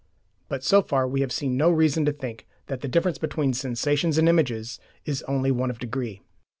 [0.49, 4.17] But so far we have seen no reason to think that the difference between sensations
[4.17, 6.23] and images is only one of degree.